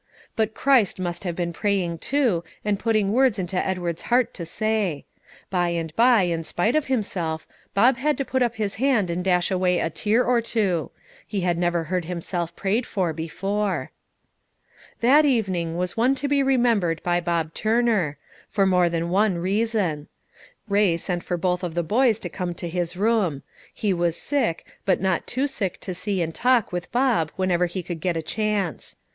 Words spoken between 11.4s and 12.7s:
had never heard himself